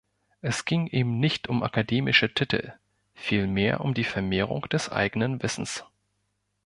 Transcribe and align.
Es 0.41 0.65
ging 0.65 0.87
ihm 0.87 1.19
nicht 1.19 1.47
um 1.47 1.61
akademische 1.61 2.33
Titel, 2.33 2.73
vielmehr 3.13 3.81
um 3.81 3.93
die 3.93 4.03
Vermehrung 4.03 4.61
des 4.63 4.89
eigenen 4.89 5.43
Wissens. 5.43 5.85